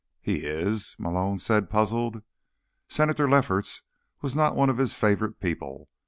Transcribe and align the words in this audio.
"He 0.19 0.47
is?" 0.47 0.95
Malone 0.97 1.37
said, 1.37 1.69
puzzled. 1.69 2.23
Senator 2.89 3.29
Lefferts 3.29 3.83
was 4.23 4.35
not 4.35 4.55
one 4.55 4.71
of 4.71 4.79
his 4.79 4.95
favorite 4.95 5.39
people. 5.39 5.89